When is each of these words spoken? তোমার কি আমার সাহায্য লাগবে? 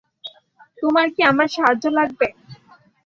তোমার 0.77 1.07
কি 1.13 1.21
আমার 1.31 1.47
সাহায্য 1.55 1.85
লাগবে? 1.97 2.27